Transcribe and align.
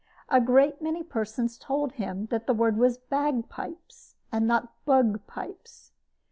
A 0.29 0.41
great 0.41 0.81
many 0.81 1.03
persons 1.03 1.59
told 1.59 1.91
him 1.91 2.25
that 2.31 2.47
the 2.47 2.55
word 2.55 2.75
was 2.75 2.97
"bagpipes," 2.97 4.15
and 4.31 4.47
not 4.47 4.73
"bugpipes." 4.83 5.91